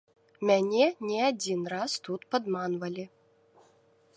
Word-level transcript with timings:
Мяне 0.49 0.85
не 1.09 1.19
адзін 1.31 1.61
раз 1.73 1.91
тут 2.07 2.21
падманвалі. 2.37 3.05